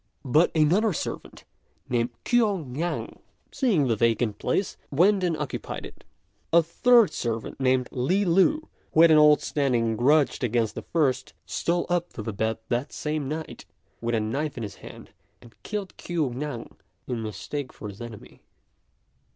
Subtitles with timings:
[0.25, 1.43] But another servant,
[1.87, 3.19] named Kuo Ngan,
[3.51, 6.03] seeing the vacant place, went and occupied it.
[6.51, 11.33] A third servant, named Li Lu, who had an old standing grudge against the first,
[11.45, 13.65] stole up to the bed that same night
[14.01, 16.71] with a knife in his hand, and killed Kuo Ngan
[17.07, 18.41] in mistake for his enemy.